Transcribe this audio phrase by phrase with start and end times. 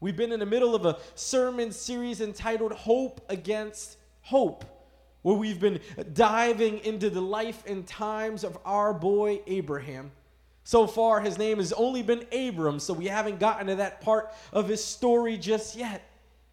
[0.00, 4.64] We've been in the middle of a sermon series entitled Hope Against Hope,
[5.20, 5.78] where we've been
[6.14, 10.10] diving into the life and times of our boy Abraham.
[10.64, 14.32] So far, his name has only been Abram, so we haven't gotten to that part
[14.54, 16.02] of his story just yet.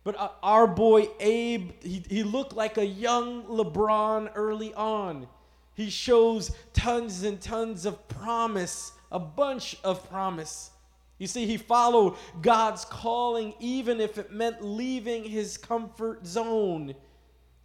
[0.04, 5.26] But uh, our boy Abe, he, he looked like a young LeBron early on.
[5.74, 10.72] He shows tons and tons of promise, a bunch of promise.
[11.18, 16.94] You see, he followed God's calling, even if it meant leaving his comfort zone.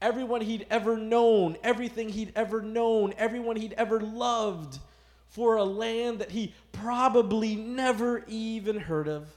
[0.01, 4.79] Everyone he'd ever known, everything he'd ever known, everyone he'd ever loved
[5.29, 9.29] for a land that he probably never even heard of.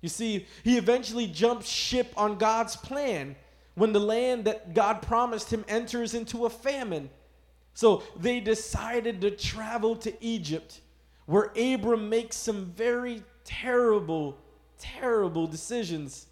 [0.00, 3.34] You see, he eventually jumps ship on God's plan
[3.74, 7.10] when the land that God promised him enters into a famine.
[7.74, 10.80] So they decided to travel to Egypt,
[11.26, 14.36] where Abram makes some very terrible,
[14.78, 16.26] terrible decisions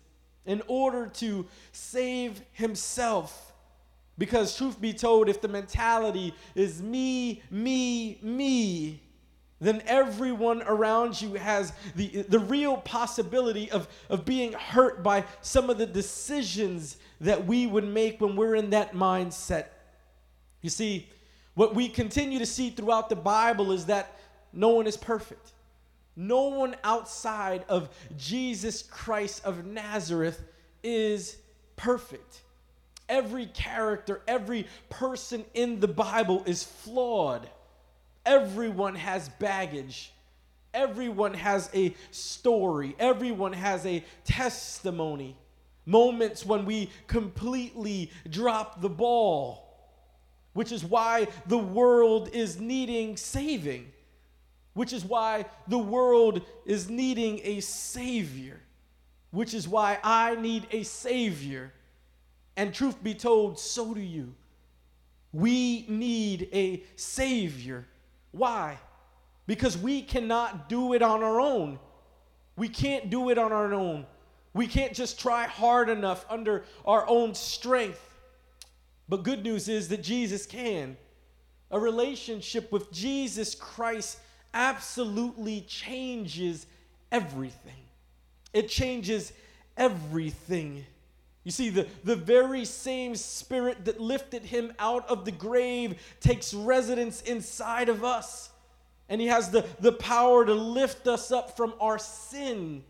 [0.45, 3.55] in order to save himself.
[4.19, 9.03] Because, truth be told, if the mentality is me, me, me,
[9.61, 15.71] then everyone around you has the, the real possibility of, of being hurt by some
[15.71, 19.67] of the decisions that we would make when we're in that mindset.
[20.61, 21.09] You see,
[21.55, 24.19] what we continue to see throughout the Bible is that
[24.53, 25.53] no one is perfect.
[26.17, 30.43] No one outside of Jesus Christ of Nazareth
[30.83, 31.37] is
[31.77, 32.41] perfect.
[33.09, 37.49] Every character, every person in the Bible is flawed.
[38.25, 40.13] Everyone has baggage.
[40.75, 42.97] Everyone has a story.
[42.99, 45.37] Everyone has a testimony.
[45.85, 49.63] Moments when we completely drop the ball,
[50.55, 53.93] which is why the world is needing saving,
[54.77, 58.61] which is why the world is needing a savior,
[59.31, 61.73] which is why I need a savior.
[62.59, 64.35] And truth be told, so do you.
[65.33, 67.87] We need a savior.
[68.33, 68.77] Why?
[69.47, 71.79] Because we cannot do it on our own.
[72.57, 74.05] We can't do it on our own.
[74.53, 78.15] We can't just try hard enough under our own strength.
[79.09, 80.99] But good news is that Jesus can.
[81.71, 84.19] A relationship with Jesus Christ
[84.57, 86.67] absolutely changes
[87.13, 87.85] everything.
[88.55, 89.33] It changes
[89.77, 90.87] everything.
[91.45, 96.55] You see, the, the very same spirit that lifted him out of the grave takes
[96.55, 98.51] residence inside of us.
[99.09, 102.83] And he has the, the power to lift us up from our sin.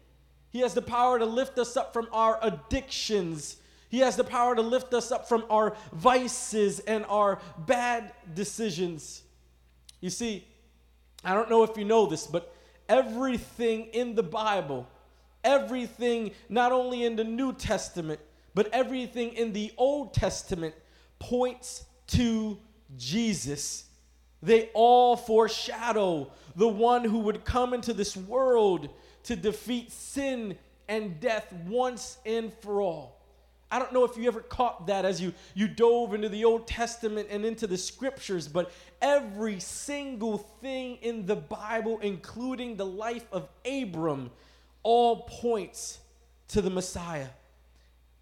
[0.51, 3.57] He has the power to lift us up from our addictions.
[3.89, 9.23] He has the power to lift us up from our vices and our bad decisions.
[10.01, 10.47] You see,
[11.27, 12.55] I don't know if you know this, but
[12.89, 14.89] everything in the Bible,
[15.43, 18.21] everything not only in the New Testament,
[18.55, 20.73] but everything in the Old Testament
[21.19, 22.57] points to
[22.97, 23.87] Jesus.
[24.41, 28.89] They all foreshadow the one who would come into this world
[29.25, 30.57] to defeat sin
[30.89, 33.16] and death once and for all.
[33.71, 36.69] I don't know if you ever caught that as you, you dove into the Old
[36.69, 38.71] Testament and into the scriptures, but
[39.03, 44.31] every single thing in the Bible, including the life of Abram,
[44.83, 45.99] all points
[46.49, 47.29] to the Messiah.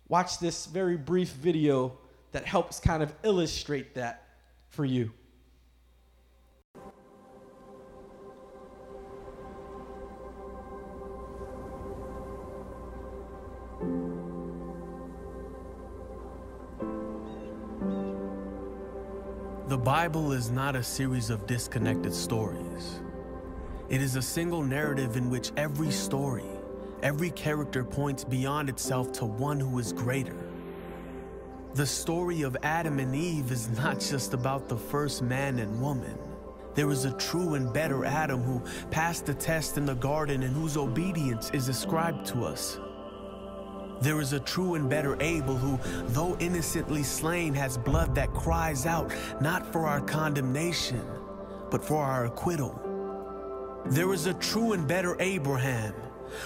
[0.08, 1.98] Watch this very brief video
[2.32, 4.26] that helps kind of illustrate that
[4.70, 5.12] for you.
[19.84, 23.00] Bible is not a series of disconnected stories.
[23.90, 26.44] It is a single narrative in which every story,
[27.04, 30.36] Every character points beyond itself to one who is greater.
[31.74, 36.18] The story of Adam and Eve is not just about the first man and woman.
[36.74, 40.56] There is a true and better Adam who passed the test in the garden and
[40.56, 42.78] whose obedience is ascribed to us.
[44.00, 48.86] There is a true and better Abel who, though innocently slain, has blood that cries
[48.86, 51.02] out not for our condemnation,
[51.70, 52.80] but for our acquittal.
[53.86, 55.94] There is a true and better Abraham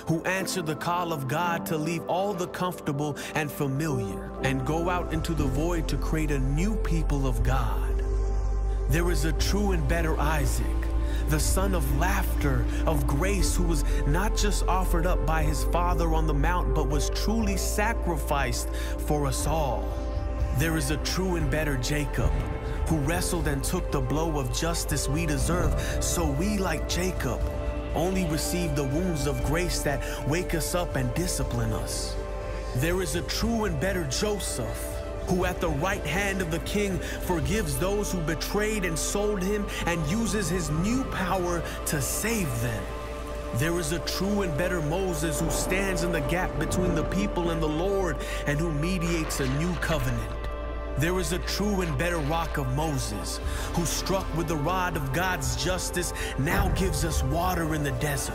[0.07, 4.91] who answered the call of God to leave all the comfortable and familiar and go
[4.91, 8.03] out into the void to create a new people of God.
[8.91, 10.67] There is a true and better Isaac,
[11.29, 16.15] the son of laughter, of grace, who was not just offered up by his father
[16.15, 18.69] on the mount, but was truly sacrificed
[19.07, 19.85] for us all.
[20.57, 22.33] There is a true and better Jacob,
[22.87, 27.41] who wrestled and took the blow of justice we deserve, so we, like Jacob,
[27.95, 32.17] only receive the wounds of grace that wake us up and discipline us.
[32.77, 34.98] There is a true and better Joseph
[35.29, 39.67] who at the right hand of the king forgives those who betrayed and sold him
[39.87, 42.83] and uses his new power to save them.
[43.55, 47.51] There is a true and better Moses who stands in the gap between the people
[47.51, 48.17] and the Lord
[48.47, 50.33] and who mediates a new covenant.
[50.99, 53.41] There is a true and better rock of Moses
[53.75, 58.35] who struck with the rod of God's justice now gives us water in the desert.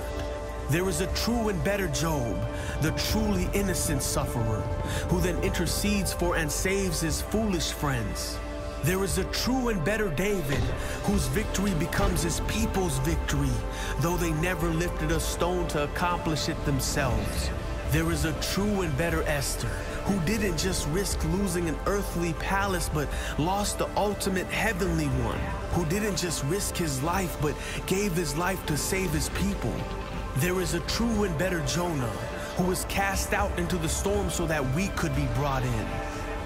[0.74, 2.36] There is a true and better Job,
[2.81, 4.62] the truly innocent sufferer,
[5.08, 8.40] who then intercedes for and saves his foolish friends.
[8.81, 10.64] There is a true and better David,
[11.04, 13.54] whose victory becomes his people's victory,
[14.00, 17.52] though they never lifted a stone to accomplish it themselves.
[17.92, 19.68] There is a true and better Esther,
[20.06, 25.40] who didn't just risk losing an earthly palace, but lost the ultimate heavenly one,
[25.74, 27.54] who didn't just risk his life, but
[27.86, 29.75] gave his life to save his people.
[30.38, 32.07] There is a true and better Jonah,
[32.57, 35.88] who was cast out into the storm so that we could be brought in.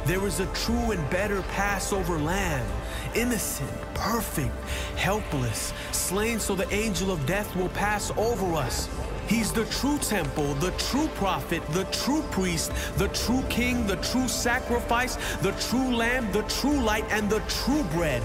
[0.05, 2.67] There is a true and better Passover lamb,
[3.15, 4.53] innocent, perfect,
[4.97, 8.89] helpless, slain so the angel of death will pass over us.
[9.27, 14.27] He's the true temple, the true prophet, the true priest, the true king, the true
[14.27, 18.23] sacrifice, the true lamb, the true light, and the true bread.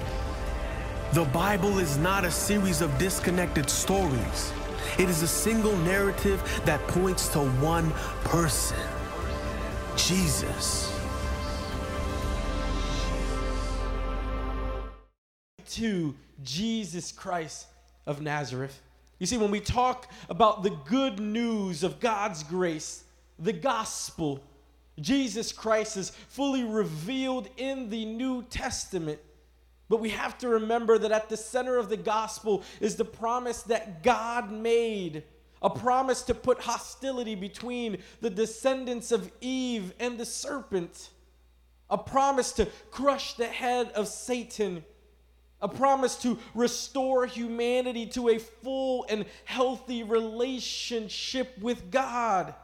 [1.12, 4.52] The Bible is not a series of disconnected stories.
[4.98, 7.90] It is a single narrative that points to one
[8.24, 8.78] person
[9.96, 10.92] Jesus.
[15.70, 17.66] To Jesus Christ
[18.06, 18.80] of Nazareth.
[19.18, 23.04] You see, when we talk about the good news of God's grace,
[23.38, 24.42] the gospel,
[25.00, 29.20] Jesus Christ is fully revealed in the New Testament.
[29.92, 33.60] But we have to remember that at the center of the gospel is the promise
[33.64, 35.22] that God made
[35.60, 41.10] a promise to put hostility between the descendants of Eve and the serpent,
[41.90, 44.82] a promise to crush the head of Satan,
[45.60, 52.54] a promise to restore humanity to a full and healthy relationship with God.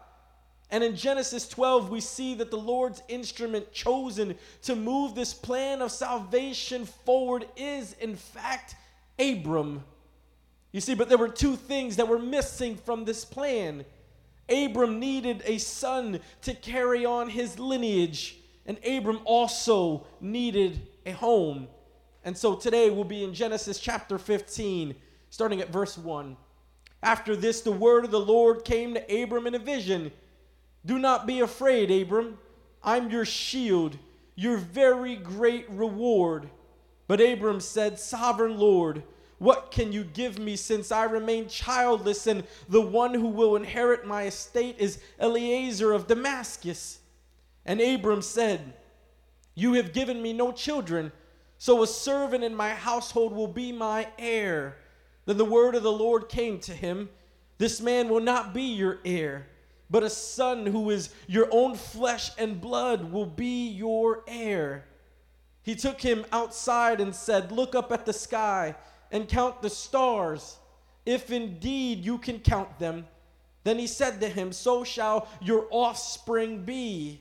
[0.71, 5.81] And in Genesis 12, we see that the Lord's instrument chosen to move this plan
[5.81, 8.77] of salvation forward is, in fact,
[9.19, 9.83] Abram.
[10.73, 13.85] You see, but there were two things that were missing from this plan.
[14.51, 21.69] Abram needed a son to carry on his lineage, and Abram also needed a home.
[22.25, 24.95] And so today we'll be in Genesis chapter 15,
[25.31, 26.37] starting at verse 1.
[27.03, 30.13] After this, the word of the Lord came to Abram in a vision.
[30.89, 32.39] Do not be afraid, Abram.
[32.83, 33.99] I'm your shield,
[34.35, 36.49] your very great reward.
[37.07, 39.03] But Abram said, Sovereign Lord,
[39.37, 44.07] what can you give me since I remain childless, and the one who will inherit
[44.07, 47.01] my estate is Eliezer of Damascus?
[47.67, 48.73] And Abram said,
[49.55, 51.13] You have given me no children,
[51.59, 54.79] so a servant in my household will be my heir.
[55.27, 57.11] Then the word of the Lord came to him
[57.59, 59.49] This man will not be your heir
[59.91, 64.85] but a son who is your own flesh and blood will be your heir.
[65.63, 68.75] He took him outside and said, Look up at the sky
[69.11, 70.57] and count the stars,
[71.07, 73.07] if indeed you can count them.
[73.65, 77.21] Then he said to him, So shall your offspring be.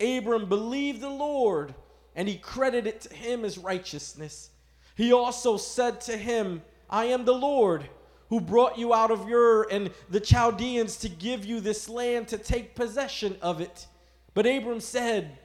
[0.00, 1.74] Abram believed the Lord,
[2.14, 4.50] and he credited it to him as righteousness.
[4.94, 7.88] He also said to him, I am the Lord
[8.28, 12.38] who brought you out of Ur and the Chaldeans to give you this land to
[12.38, 13.86] take possession of it.
[14.34, 15.38] But Abram said,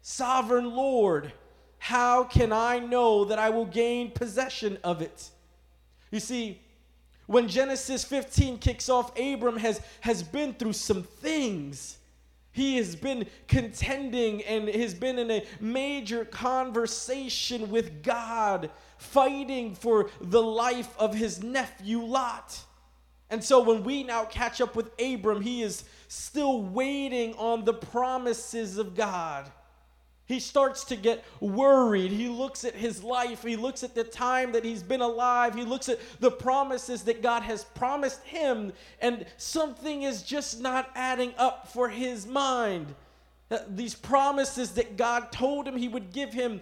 [0.00, 1.32] Sovereign Lord,
[1.78, 5.30] how can I know that I will gain possession of it?
[6.10, 6.60] You see,
[7.26, 11.98] when Genesis 15 kicks off, Abram has, has been through some things.
[12.52, 20.10] He has been contending and has been in a major conversation with God fighting for
[20.20, 22.60] the life of his nephew Lot.
[23.30, 27.72] And so when we now catch up with Abram, he is still waiting on the
[27.72, 29.50] promises of God.
[30.26, 32.10] He starts to get worried.
[32.12, 33.42] He looks at his life.
[33.42, 35.54] He looks at the time that he's been alive.
[35.54, 40.90] He looks at the promises that God has promised him, and something is just not
[40.94, 42.94] adding up for his mind.
[43.50, 46.60] Uh, these promises that God told him he would give him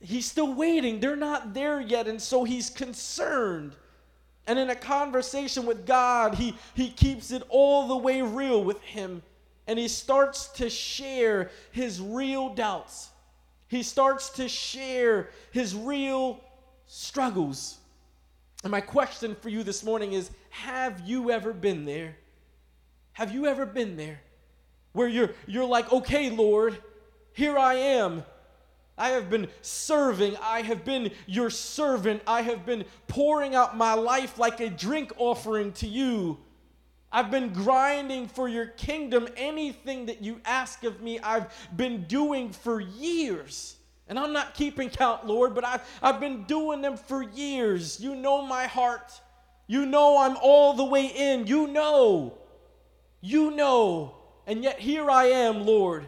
[0.00, 1.00] he's still waiting.
[1.00, 2.08] They're not there yet.
[2.08, 3.74] And so he's concerned.
[4.46, 8.80] And in a conversation with God, he, he keeps it all the way real with
[8.82, 9.22] him.
[9.70, 13.08] And he starts to share his real doubts.
[13.68, 16.40] He starts to share his real
[16.88, 17.78] struggles.
[18.64, 22.16] And my question for you this morning is Have you ever been there?
[23.12, 24.20] Have you ever been there
[24.90, 26.76] where you're, you're like, okay, Lord,
[27.32, 28.24] here I am.
[28.98, 30.36] I have been serving.
[30.42, 32.22] I have been your servant.
[32.26, 36.38] I have been pouring out my life like a drink offering to you.
[37.12, 39.28] I've been grinding for your kingdom.
[39.36, 43.76] Anything that you ask of me, I've been doing for years.
[44.06, 48.00] And I'm not keeping count, Lord, but I've, I've been doing them for years.
[48.00, 49.12] You know my heart.
[49.66, 51.46] You know I'm all the way in.
[51.46, 52.38] You know.
[53.20, 54.16] You know.
[54.46, 56.06] And yet here I am, Lord.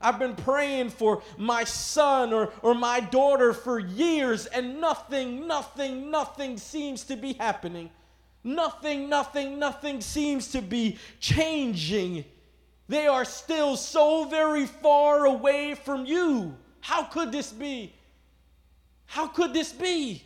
[0.00, 6.10] I've been praying for my son or, or my daughter for years, and nothing, nothing,
[6.10, 7.90] nothing seems to be happening.
[8.44, 12.26] Nothing, nothing, nothing seems to be changing.
[12.88, 16.54] They are still so very far away from you.
[16.80, 17.94] How could this be?
[19.06, 20.22] How could this be?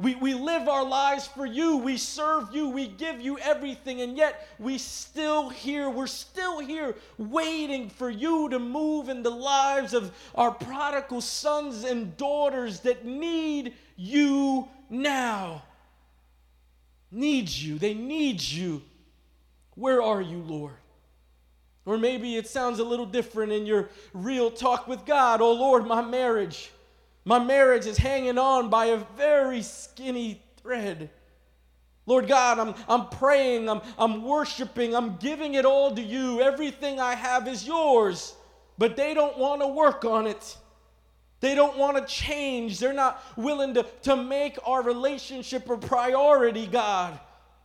[0.00, 1.76] We, we live our lives for you.
[1.76, 2.68] We serve you.
[2.68, 4.00] We give you everything.
[4.00, 5.88] And yet we still here.
[5.88, 11.84] We're still here waiting for you to move in the lives of our prodigal sons
[11.84, 15.62] and daughters that need you now.
[17.12, 17.78] Need you.
[17.78, 18.82] They need you.
[19.74, 20.74] Where are you, Lord?
[21.84, 25.40] Or maybe it sounds a little different in your real talk with God.
[25.40, 26.70] Oh, Lord, my marriage.
[27.24, 31.10] My marriage is hanging on by a very skinny thread.
[32.06, 36.40] Lord God, I'm, I'm praying, I'm, I'm worshiping, I'm giving it all to you.
[36.40, 38.34] Everything I have is yours,
[38.76, 40.56] but they don't want to work on it.
[41.42, 42.78] They don't want to change.
[42.78, 47.18] They're not willing to, to make our relationship a priority, God.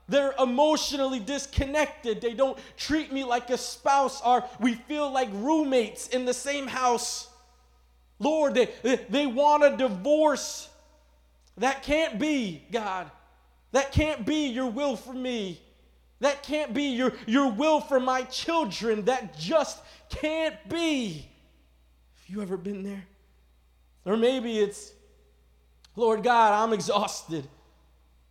[0.09, 2.19] They're emotionally disconnected.
[2.19, 6.65] They don't treat me like a spouse, or we feel like roommates in the same
[6.65, 7.29] house.
[8.17, 8.69] Lord, they,
[9.09, 10.69] they, want a divorce.
[11.57, 13.11] That can't be, God.
[13.73, 15.61] That can't be your will for me.
[16.19, 19.05] That can't be your, your will for my children.
[19.05, 19.79] That just
[20.09, 21.29] can't be.
[22.15, 23.05] Have you ever been there?
[24.07, 24.93] Or maybe it's,
[25.97, 27.45] Lord God, I'm exhausted.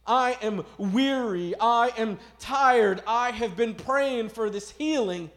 [0.07, 1.55] I am weary.
[1.61, 3.03] I am tired.
[3.07, 5.31] I have been praying for this healing.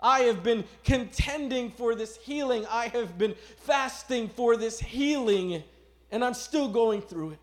[0.00, 2.66] I have been contending for this healing.
[2.70, 5.64] I have been fasting for this healing,
[6.12, 7.38] and I'm still going through it.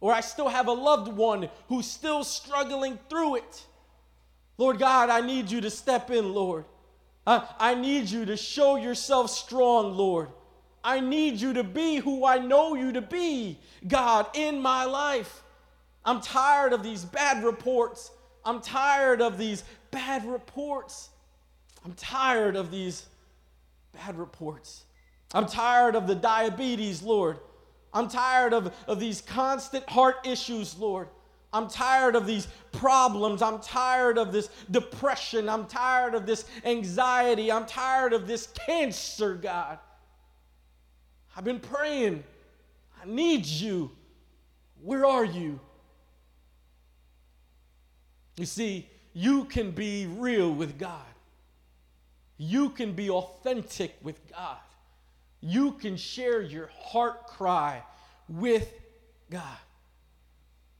[0.00, 3.66] Or I still have a loved one who's still struggling through it.
[4.58, 6.66] Lord God, I need you to step in, Lord.
[7.26, 10.28] I, I need you to show yourself strong, Lord.
[10.82, 15.42] I need you to be who I know you to be, God, in my life.
[16.04, 18.10] I'm tired of these bad reports.
[18.44, 21.10] I'm tired of these bad reports.
[21.84, 23.06] I'm tired of these
[23.92, 24.84] bad reports.
[25.34, 27.38] I'm tired of the diabetes, Lord.
[27.92, 31.08] I'm tired of, of these constant heart issues, Lord.
[31.52, 33.42] I'm tired of these problems.
[33.42, 35.48] I'm tired of this depression.
[35.48, 37.50] I'm tired of this anxiety.
[37.50, 39.78] I'm tired of this cancer, God.
[41.40, 42.22] I've been praying.
[43.02, 43.90] I need you.
[44.82, 45.58] Where are you?
[48.36, 51.00] You see, you can be real with God.
[52.36, 54.58] You can be authentic with God.
[55.40, 57.84] You can share your heart cry
[58.28, 58.70] with
[59.30, 59.56] God.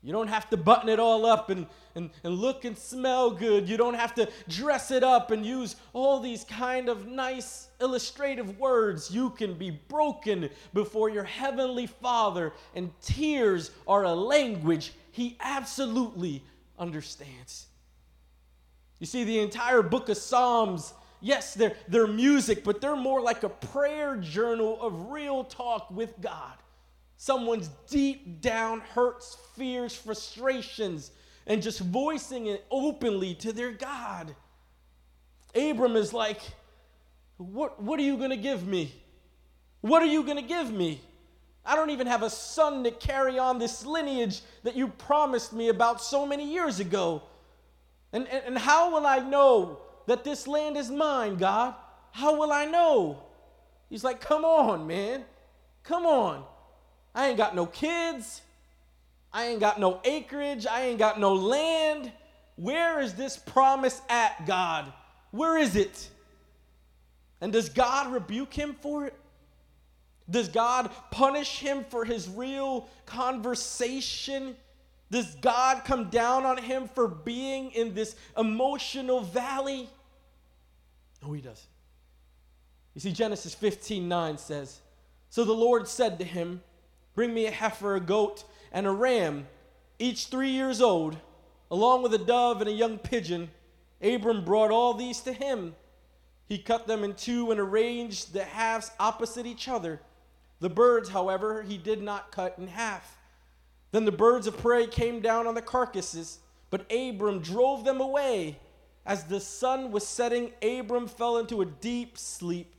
[0.02, 3.68] You don't have to button it all up and, and, and look and smell good.
[3.68, 8.58] You don't have to dress it up and use all these kind of nice illustrative
[8.58, 9.10] words.
[9.10, 16.42] You can be broken before your heavenly Father, and tears are a language He absolutely
[16.78, 17.66] understands.
[19.00, 23.42] You see, the entire book of Psalms yes, they're, they're music, but they're more like
[23.42, 26.54] a prayer journal of real talk with God.
[27.20, 31.10] Someone's deep down hurts, fears, frustrations,
[31.46, 34.34] and just voicing it openly to their God.
[35.54, 36.40] Abram is like,
[37.36, 38.94] What, what are you going to give me?
[39.82, 41.02] What are you going to give me?
[41.62, 45.68] I don't even have a son to carry on this lineage that you promised me
[45.68, 47.22] about so many years ago.
[48.14, 51.74] And, and, and how will I know that this land is mine, God?
[52.12, 53.24] How will I know?
[53.90, 55.26] He's like, Come on, man.
[55.82, 56.46] Come on.
[57.14, 58.42] I ain't got no kids.
[59.32, 60.66] I ain't got no acreage.
[60.66, 62.10] I ain't got no land.
[62.56, 64.92] Where is this promise at, God?
[65.30, 66.08] Where is it?
[67.40, 69.14] And does God rebuke him for it?
[70.28, 74.56] Does God punish him for his real conversation?
[75.10, 79.88] Does God come down on him for being in this emotional valley?
[81.22, 81.66] No, he doesn't.
[82.94, 84.80] You see, Genesis 15 9 says,
[85.30, 86.62] So the Lord said to him,
[87.14, 89.46] Bring me a heifer, a goat, and a ram,
[89.98, 91.18] each three years old,
[91.70, 93.50] along with a dove and a young pigeon,
[94.02, 95.74] Abram brought all these to him.
[96.46, 100.00] He cut them in two and arranged the halves opposite each other.
[100.60, 103.18] The birds, however, he did not cut in half.
[103.92, 106.38] Then the birds of prey came down on the carcasses,
[106.70, 108.58] but Abram drove them away.
[109.04, 112.74] As the sun was setting, Abram fell into a deep sleep,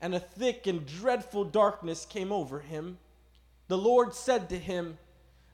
[0.00, 2.98] and a thick and dreadful darkness came over him.
[3.68, 4.98] The Lord said to him,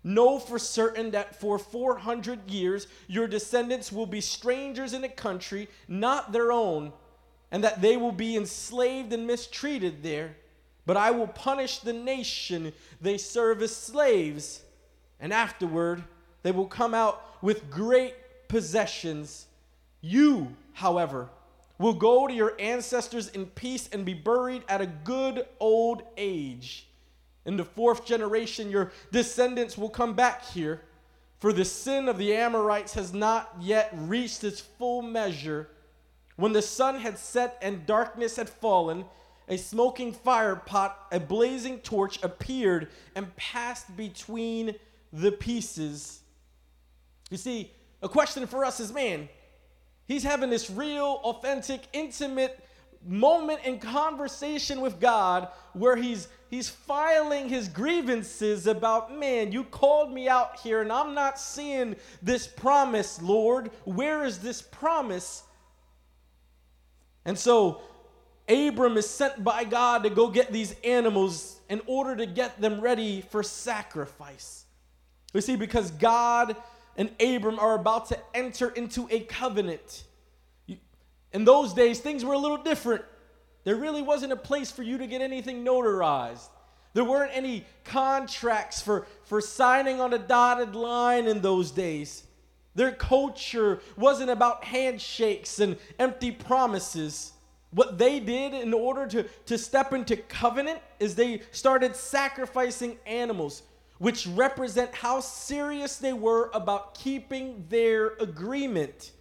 [0.04, 5.68] Know for certain that for 400 years your descendants will be strangers in a country
[5.86, 6.92] not their own,
[7.50, 10.36] and that they will be enslaved and mistreated there.
[10.84, 14.62] But I will punish the nation they serve as slaves,
[15.20, 16.02] and afterward
[16.42, 18.14] they will come out with great
[18.48, 19.46] possessions.
[20.00, 21.28] You, however,
[21.78, 26.88] will go to your ancestors in peace and be buried at a good old age.
[27.44, 30.82] In the fourth generation, your descendants will come back here,
[31.40, 35.68] for the sin of the Amorites has not yet reached its full measure.
[36.36, 39.04] When the sun had set and darkness had fallen,
[39.48, 44.76] a smoking fire pot, a blazing torch appeared and passed between
[45.12, 46.20] the pieces.
[47.30, 47.72] You see,
[48.02, 49.28] a question for us is man,
[50.06, 52.64] he's having this real, authentic, intimate
[53.06, 60.12] moment in conversation with God where he's he's filing his grievances about man you called
[60.12, 63.70] me out here and I'm not seeing this promise Lord.
[63.84, 65.42] Where is this promise?
[67.24, 67.82] And so
[68.48, 72.80] Abram is sent by God to go get these animals in order to get them
[72.80, 74.64] ready for sacrifice.
[75.32, 76.56] We see because God
[76.96, 80.04] and Abram are about to enter into a covenant
[81.32, 83.04] in those days, things were a little different.
[83.64, 86.48] There really wasn't a place for you to get anything notarized.
[86.94, 92.24] There weren't any contracts for, for signing on a dotted line in those days.
[92.74, 97.32] Their culture wasn't about handshakes and empty promises.
[97.70, 103.62] What they did in order to, to step into covenant is they started sacrificing animals,
[103.98, 109.12] which represent how serious they were about keeping their agreement.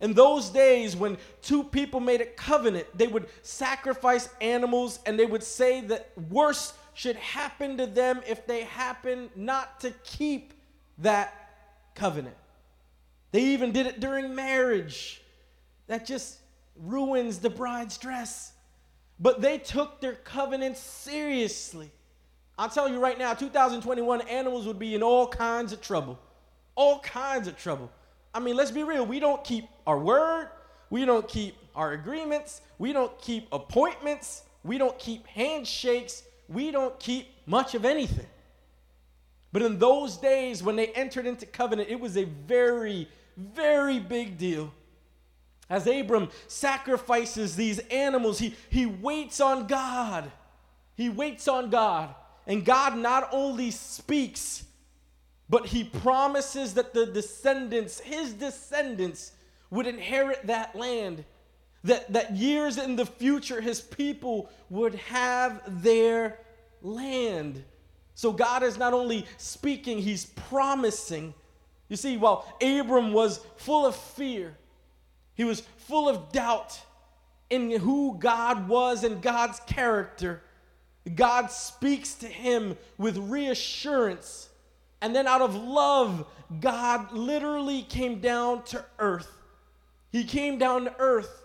[0.00, 5.24] In those days, when two people made a covenant, they would sacrifice animals and they
[5.24, 10.52] would say that worse should happen to them if they happen not to keep
[10.98, 12.36] that covenant.
[13.32, 15.22] They even did it during marriage.
[15.86, 16.38] That just
[16.76, 18.52] ruins the bride's dress.
[19.18, 21.90] But they took their covenant seriously.
[22.58, 26.18] I'll tell you right now, 2021, animals would be in all kinds of trouble.
[26.74, 27.90] All kinds of trouble.
[28.34, 29.04] I mean, let's be real.
[29.06, 30.48] We don't keep our word.
[30.90, 32.60] We don't keep our agreements.
[32.78, 34.42] We don't keep appointments.
[34.64, 36.22] We don't keep handshakes.
[36.48, 38.26] We don't keep much of anything.
[39.52, 44.38] But in those days, when they entered into covenant, it was a very, very big
[44.38, 44.72] deal.
[45.68, 50.30] As Abram sacrifices these animals, he, he waits on God.
[50.94, 52.14] He waits on God.
[52.46, 54.64] And God not only speaks,
[55.48, 59.32] but he promises that the descendants, his descendants,
[59.70, 61.24] would inherit that land.
[61.84, 66.40] That, that years in the future, his people would have their
[66.82, 67.62] land.
[68.14, 71.32] So God is not only speaking, he's promising.
[71.88, 74.56] You see, while Abram was full of fear,
[75.34, 76.80] he was full of doubt
[77.50, 80.42] in who God was and God's character.
[81.14, 84.48] God speaks to him with reassurance
[85.00, 86.26] and then, out of love,
[86.60, 89.30] God literally came down to earth.
[90.16, 91.42] He came down to earth.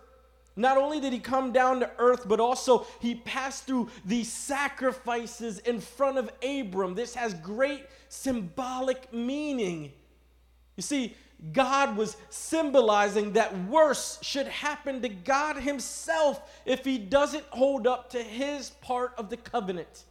[0.56, 5.60] Not only did he come down to earth, but also he passed through these sacrifices
[5.60, 6.96] in front of Abram.
[6.96, 9.92] This has great symbolic meaning.
[10.78, 11.18] You see,
[11.52, 18.10] God was symbolizing that worse should happen to God Himself if He doesn't hold up
[18.12, 20.06] to His part of the covenant.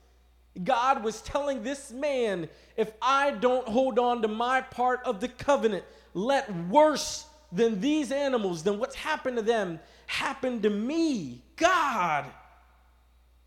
[0.62, 2.46] God was telling this man,
[2.76, 8.12] if I don't hold on to my part of the covenant, let worse than these
[8.12, 12.26] animals, than what's happened to them, happened to me, God.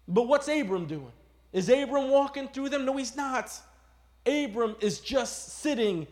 [0.07, 1.11] But what's Abram doing?
[1.51, 2.85] Is Abram walking through them?
[2.85, 3.51] No, he's not.
[4.25, 6.07] Abram is just sitting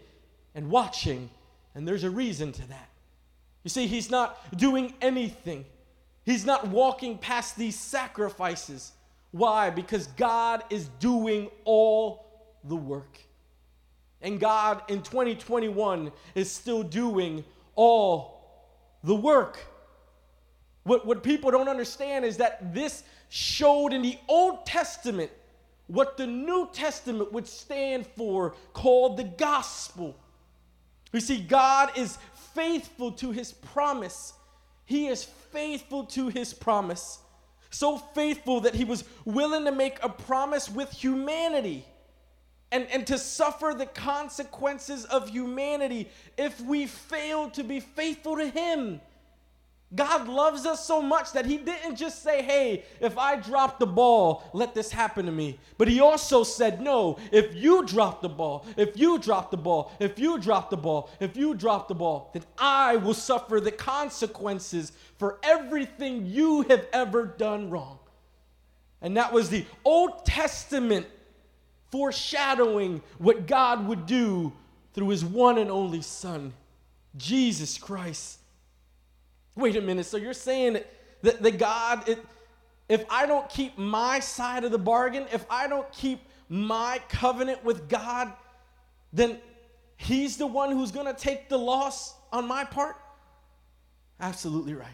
[0.54, 1.30] and watching,
[1.74, 2.90] and there's a reason to that.
[3.64, 5.66] You see, he's not doing anything,
[6.26, 8.94] he's not walking past these sacrifices.
[9.32, 9.70] Why?
[9.70, 12.26] Because God is doing all
[12.66, 13.18] the work.
[14.22, 17.44] And God in 2021 is still doing
[17.76, 18.42] all
[19.04, 19.60] the work.
[20.84, 25.32] What, what people don't understand is that this showed in the Old Testament
[25.88, 30.16] what the New Testament would stand for, called the gospel.
[31.12, 32.18] You see, God is
[32.54, 34.34] faithful to his promise.
[34.86, 37.20] He is faithful to his promise.
[37.70, 41.86] So faithful that he was willing to make a promise with humanity
[42.72, 48.48] and, and to suffer the consequences of humanity if we fail to be faithful to
[48.48, 49.02] him.
[49.94, 53.86] God loves us so much that He didn't just say, hey, if I drop the
[53.86, 55.60] ball, let this happen to me.
[55.78, 59.92] But He also said, no, if you drop the ball, if you drop the ball,
[60.00, 63.72] if you drop the ball, if you drop the ball, then I will suffer the
[63.72, 68.00] consequences for everything you have ever done wrong.
[69.02, 71.06] And that was the Old Testament
[71.92, 74.54] foreshadowing what God would do
[74.94, 76.54] through His one and only Son,
[77.18, 78.40] Jesus Christ.
[79.56, 80.06] Wait a minute.
[80.06, 80.80] So you're saying
[81.22, 82.24] that, that God, it,
[82.90, 87.64] if I don't keep my side of the bargain, if I don't keep my covenant
[87.64, 88.32] with God,
[89.14, 89.40] then
[89.98, 92.96] He's the one who's going to take the loss on my part?
[94.20, 94.88] Absolutely right.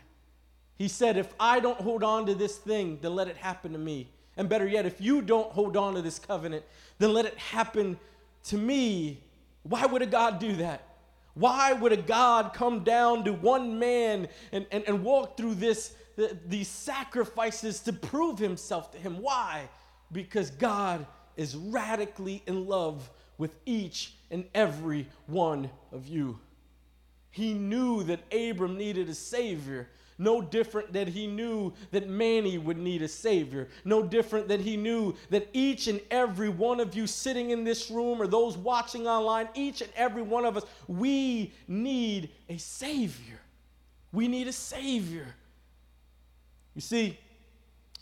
[0.78, 3.80] He said, if I don't hold on to this thing, then let it happen to
[3.80, 4.10] me.
[4.38, 6.64] And better yet, if you don't hold on to this covenant,
[7.00, 8.00] then let it happen
[8.46, 9.22] to me.
[9.64, 10.84] Why would a God do that?
[11.34, 15.94] Why would a God come down to one man and, and, and walk through this,
[16.16, 19.22] the, these sacrifices to prove himself to him?
[19.22, 19.70] Why?
[20.12, 26.40] Because God is radically in love with each and every one of you.
[27.30, 29.90] He knew that Abram needed a savior.
[30.20, 33.68] No different that he knew that Manny would need a Savior.
[33.86, 37.92] No different that he knew that each and every one of you sitting in this
[37.92, 43.40] room or those watching online, each and every one of us, we need a Savior.
[44.12, 45.28] We need a Savior.
[46.74, 47.20] You see,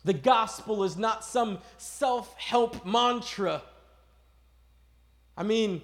[0.05, 3.61] the gospel is not some self help mantra.
[5.35, 5.81] I mean,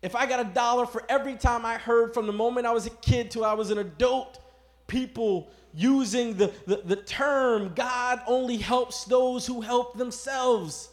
[0.00, 2.86] if I got a dollar for every time I heard from the moment I was
[2.86, 4.38] a kid till I was an adult,
[4.86, 10.88] people using the, the, the term God only helps those who help themselves.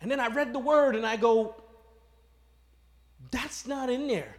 [0.00, 1.56] And then I read the word and I go,
[3.30, 4.36] that's not in there.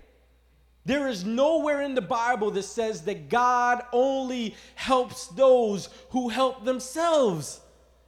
[0.86, 6.64] There is nowhere in the Bible that says that God only helps those who help
[6.64, 7.60] themselves.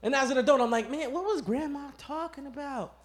[0.02, 2.96] And as an adult, I'm like, man, what was grandma talking about?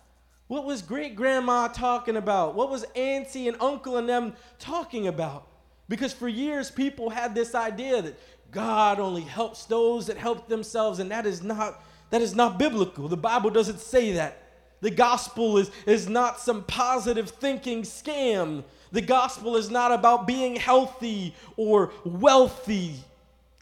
[0.47, 2.55] What was great grandma talking about?
[2.55, 5.49] What was auntie and uncle and them talking about?
[5.89, 8.19] Because for years, people had this idea that
[8.51, 13.09] God only helps those that help themselves, and that is not, that is not biblical.
[13.09, 14.41] The Bible doesn't say that.
[14.81, 18.65] The gospel is, is not some positive thinking scam.
[18.93, 22.97] The gospel is not about being healthy or wealthy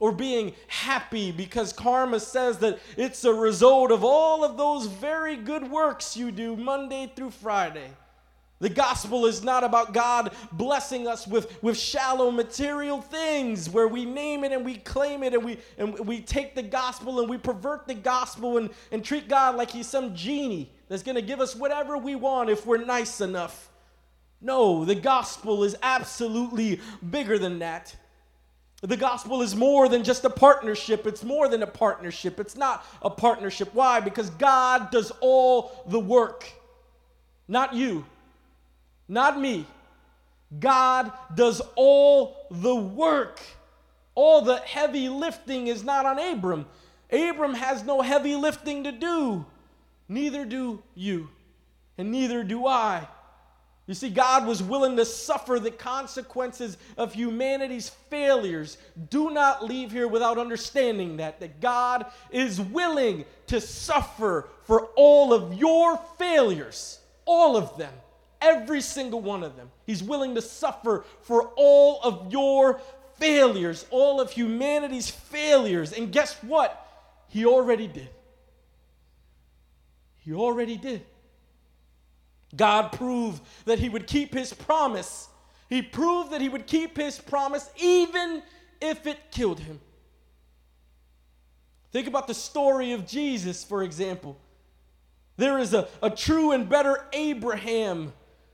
[0.00, 5.36] or being happy because karma says that it's a result of all of those very
[5.36, 7.88] good works you do Monday through Friday.
[8.62, 14.04] The gospel is not about God blessing us with, with shallow material things where we
[14.04, 17.38] name it and we claim it and we, and we take the gospel and we
[17.38, 21.40] pervert the gospel and, and treat God like he's some genie that's going to give
[21.40, 23.68] us whatever we want if we're nice enough.
[24.40, 26.78] No, the gospel is absolutely
[27.10, 27.96] bigger than that.
[28.80, 31.04] The gospel is more than just a partnership.
[31.04, 32.38] It's more than a partnership.
[32.38, 33.74] It's not a partnership.
[33.74, 33.98] Why?
[33.98, 36.48] Because God does all the work,
[37.48, 38.04] not you
[39.08, 39.66] not me.
[40.58, 43.40] God does all the work.
[44.14, 46.66] All the heavy lifting is not on Abram.
[47.10, 49.46] Abram has no heavy lifting to do.
[50.08, 51.30] Neither do you,
[51.96, 53.08] and neither do I.
[53.86, 58.78] You see, God was willing to suffer the consequences of humanity's failures.
[59.10, 65.32] Do not leave here without understanding that, that God is willing to suffer for all
[65.32, 67.92] of your failures, all of them.
[68.42, 69.70] Every single one of them.
[69.86, 72.80] He's willing to suffer for all of your
[73.18, 75.92] failures, all of humanity's failures.
[75.92, 76.78] And guess what?
[77.28, 78.10] He already did.
[80.18, 81.04] He already did.
[82.54, 85.28] God proved that he would keep his promise.
[85.68, 88.42] He proved that he would keep his promise even
[88.80, 89.80] if it killed him.
[91.92, 94.36] Think about the story of Jesus, for example.
[95.36, 98.12] There is a, a true and better Abraham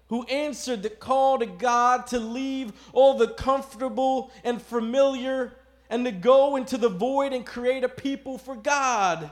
[0.09, 5.53] who answered the call to God to leave all the comfortable and familiar
[5.91, 9.31] and to go into the void and create a people for God.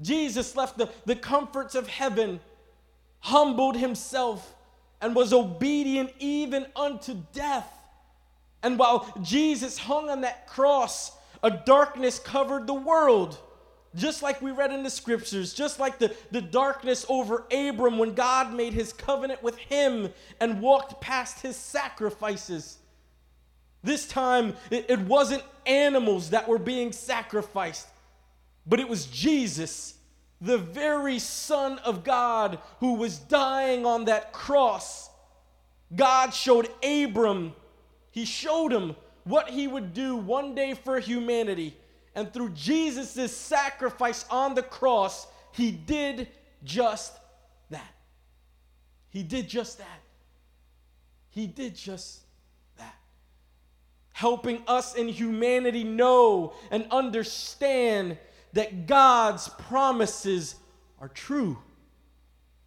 [0.00, 2.40] Jesus left the, the comforts of heaven,
[3.20, 4.54] humbled himself,
[5.00, 7.72] and was obedient even unto death.
[8.62, 13.38] And while Jesus hung on that cross, a darkness covered the world.
[13.98, 18.14] Just like we read in the scriptures, just like the, the darkness over Abram when
[18.14, 20.08] God made his covenant with him
[20.40, 22.78] and walked past his sacrifices.
[23.82, 27.86] This time, it, it wasn't animals that were being sacrificed,
[28.66, 29.94] but it was Jesus,
[30.40, 35.10] the very Son of God, who was dying on that cross.
[35.94, 37.54] God showed Abram,
[38.10, 41.76] he showed him what he would do one day for humanity.
[42.18, 46.26] And through Jesus' sacrifice on the cross, he did
[46.64, 47.12] just
[47.70, 47.94] that.
[49.10, 50.00] He did just that.
[51.30, 52.22] He did just
[52.76, 52.96] that.
[54.14, 58.18] Helping us in humanity know and understand
[58.52, 60.56] that God's promises
[61.00, 61.56] are true.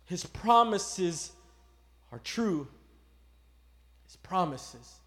[0.06, 1.34] His promises
[2.10, 2.70] are true.
[4.06, 5.02] His promises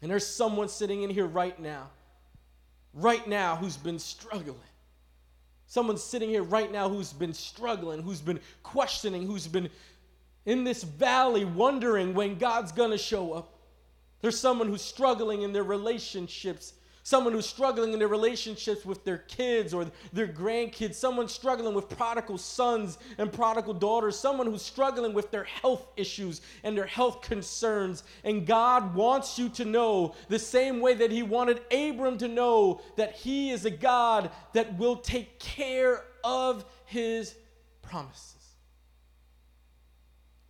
[0.00, 1.88] and there's someone sitting in here right now,
[2.94, 4.56] right now, who's been struggling.
[5.66, 9.68] Someone sitting here right now who's been struggling, who's been questioning, who's been
[10.46, 13.52] in this valley wondering when God's gonna show up.
[14.20, 16.72] There's someone who's struggling in their relationships,
[17.08, 21.88] someone who's struggling in their relationships with their kids or their grandkids, someone struggling with
[21.88, 27.22] prodigal sons and prodigal daughters, someone who's struggling with their health issues and their health
[27.22, 28.02] concerns.
[28.24, 32.82] And God wants you to know the same way that He wanted Abram to know
[32.96, 37.36] that He is a God that will take care of His
[37.80, 38.34] promises.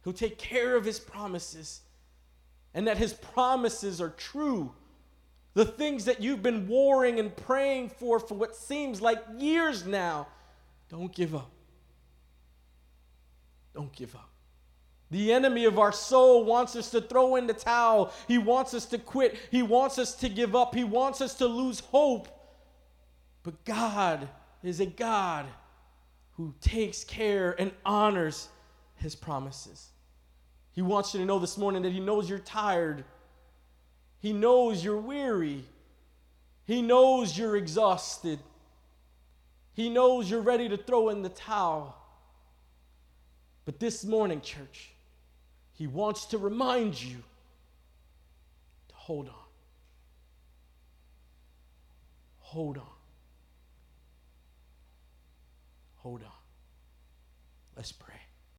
[0.02, 1.82] He'll take care of His promises
[2.74, 4.74] and that His promises are true
[5.54, 10.28] the things that you've been warring and praying for for what seems like years now,
[10.88, 11.50] don't give up.
[13.74, 14.28] Don't give up.
[15.10, 18.12] The enemy of our soul wants us to throw in the towel.
[18.26, 19.36] He wants us to quit.
[19.50, 20.74] He wants us to give up.
[20.74, 22.28] He wants us to lose hope.
[23.42, 24.28] But God
[24.62, 25.46] is a God
[26.32, 28.48] who takes care and honors
[28.96, 29.88] his promises.
[30.72, 33.04] He wants you to know this morning that he knows you're tired.
[34.20, 35.64] He knows you're weary.
[36.66, 38.38] He knows you're exhausted.
[39.74, 41.96] He knows you're ready to throw in the towel.
[43.64, 44.90] But this morning, church,
[45.72, 47.18] He wants to remind you
[48.88, 49.34] to hold on.
[52.40, 52.84] Hold on.
[55.96, 56.30] Hold on.
[57.76, 58.17] Let's pray.